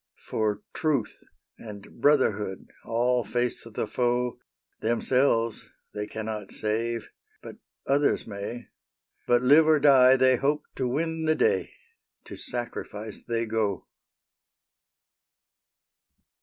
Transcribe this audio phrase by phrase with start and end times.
[0.17, 1.19] For truth
[1.59, 4.39] and brotherhood all face the foe;
[4.79, 7.11] Themselves they cannot save,
[7.43, 8.69] but others may.
[9.27, 11.73] But, live or die, they hope to win the day.
[12.23, 13.85] To sacrifice they go!